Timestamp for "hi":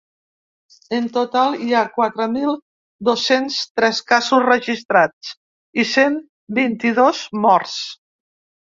1.65-1.69